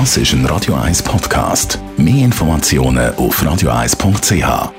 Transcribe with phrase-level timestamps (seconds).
[0.00, 1.78] Das ist ein Radio 1 Podcast.
[1.96, 4.72] Mehr Informationen auf radio1.ch.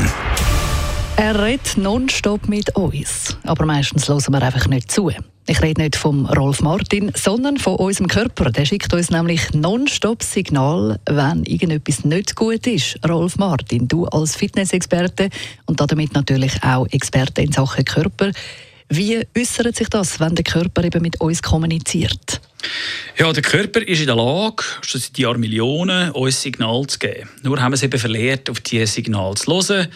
[1.15, 5.11] Er redet nonstop mit uns, aber meistens hören wir einfach nicht zu.
[5.49, 8.51] Ich rede nicht vom Rolf Martin, sondern von unserem Körper.
[8.51, 12.99] Der schickt uns nämlich nonstop Signal, wenn irgendetwas nicht gut ist.
[13.07, 15.29] Rolf Martin, du als Fitnessexperte
[15.65, 18.31] und damit natürlich auch Experte in Sachen Körper.
[18.89, 22.41] Wie äußert sich das, wenn der Körper eben mit uns kommuniziert?
[23.19, 27.27] Ja, der Körper ist in der Lage, schon seit Jahrmillionen uns Signal zu geben.
[27.41, 29.87] Nur haben wir es eben verlehrt, auf diese Signal zu hören.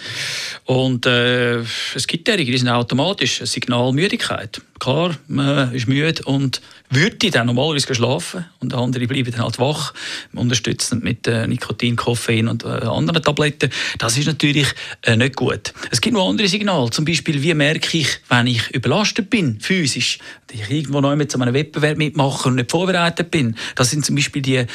[0.66, 4.59] Und äh, es gibt derige, die sind automatisch eine Signalmüdigkeit.
[4.79, 9.93] Klar, man ist müde und würde dann normalerweise schlafen und andere bleiben dann halt wach,
[10.34, 13.70] unterstützend mit äh, Nikotin, Koffein und äh, anderen Tabletten.
[13.99, 14.68] Das ist natürlich
[15.03, 15.71] äh, nicht gut.
[15.91, 20.18] Es gibt noch andere Signale, zum Beispiel, wie merke ich, wenn ich überlastet bin, physisch,
[20.48, 23.55] wenn ich irgendwo neu mit so einem Wettbewerb mitmache und nicht vorbereitet bin.
[23.76, 24.65] Das sind zum Beispiel die,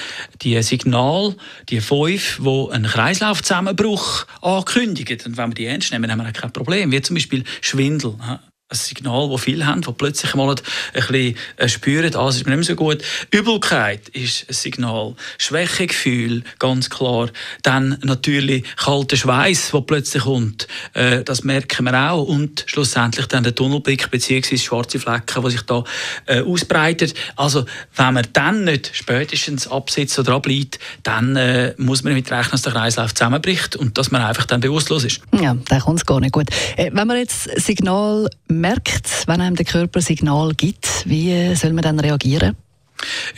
[0.42, 1.37] die Signale,
[1.69, 5.19] die fünf, die einen Kreislaufzusammenbruch ankündigen.
[5.25, 6.93] Und wenn wir die ernst nehmen, haben wir kein Problem.
[6.93, 8.15] Wie zum Beispiel Schwindel
[8.69, 10.56] ein Signal, das viele haben, die plötzlich mal ein
[10.92, 13.00] bisschen äh, spüren, ah, es ist mir nicht mehr so gut.
[13.31, 15.14] Übelkeit ist ein Signal.
[15.39, 17.28] Schwächegefühl, ganz klar.
[17.62, 20.67] Dann natürlich kalter Schweiß, der plötzlich kommt.
[20.94, 22.25] Äh, das merken wir auch.
[22.25, 24.59] Und schlussendlich dann der Tunnelblick bzw.
[24.59, 25.84] schwarze Flecken, die sich da
[26.27, 27.14] äh, ausbreitet.
[27.37, 31.39] Also, wenn man dann nicht spätestens absitzt oder abliegt, dann
[31.77, 35.20] muss man damit rechnen, dass der Kreislauf zusammenbricht und dass man einfach dann bewusstlos ist.
[35.41, 36.48] Ja, da kommt es gar nicht gut.
[36.77, 38.28] Wenn man jetzt Signal
[38.61, 42.57] merkt, wenn einem der Körper Signal gibt, wie soll man dann reagieren?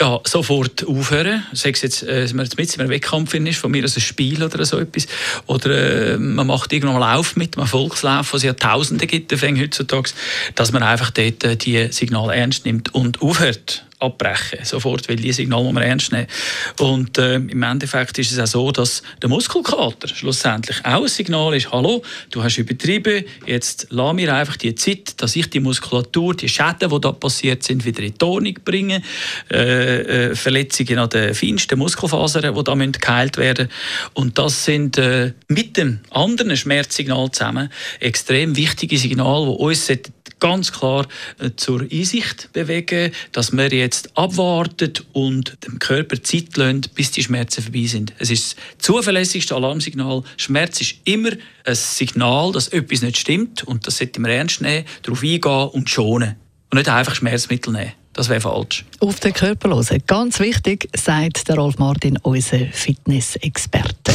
[0.00, 1.44] Ja, sofort aufhören.
[1.52, 4.00] Sei es jetzt, äh, man jetzt mit in einem Wettkampf ist, von mir aus ein
[4.00, 5.08] Spiel oder so etwas.
[5.46, 9.32] Oder äh, man macht irgendwann mal Lauf mit, einem Volkslauf, was es ja Tausende gibt,
[9.32, 10.10] heutzutage,
[10.54, 15.32] dass man einfach dort äh, die Signale ernst nimmt und aufhört abbrechen, sofort, weil die
[15.32, 16.28] Signal muss man ernst nehmen.
[16.78, 21.54] Und äh, im Endeffekt ist es auch so, dass der Muskelkater schlussendlich auch ein Signal
[21.54, 26.34] ist, hallo, du hast übertrieben, jetzt lass mir einfach die Zeit, dass ich die Muskulatur,
[26.34, 29.02] die Schäden, die da passiert sind, wieder in die Ordnung bringe,
[29.50, 33.68] äh, äh, Verletzungen an den feinsten Muskelfasern, die da müssen geheilt werden
[34.14, 37.70] Und das sind äh, mit dem anderen Schmerzsignal zusammen
[38.00, 39.88] extrem wichtige Signale, die uns
[40.40, 41.06] ganz klar
[41.38, 47.22] äh, zur Einsicht bewegen, dass wir jetzt abwartet und dem Körper Zeit lassen, bis die
[47.22, 48.12] Schmerzen vorbei sind.
[48.18, 50.22] Es ist das zuverlässigste Alarmsignal.
[50.36, 51.30] Schmerz ist immer
[51.64, 55.90] ein Signal, dass etwas nicht stimmt und das sollte man ernst nehmen, darauf eingehen und
[55.90, 56.36] schonen.
[56.70, 57.92] Und nicht einfach Schmerzmittel nehmen.
[58.12, 58.84] Das wäre falsch.
[59.00, 60.02] Auf den Körper hören.
[60.06, 64.12] Ganz wichtig, sagt der Rolf Martin, unser Fitness-Experte.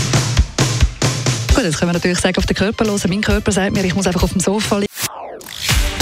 [1.53, 2.99] Gut, jetzt können wir natürlich sagen, auf den Körper hören.
[3.07, 4.92] Mein Körper sagt mir, ich muss einfach auf dem Sofa liegen.